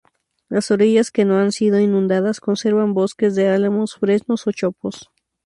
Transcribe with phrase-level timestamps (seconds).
[0.49, 5.11] Las orillas que no han sido inundadas conservan bosques de álamos, fresnos o chopos.